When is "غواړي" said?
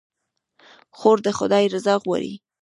2.03-2.33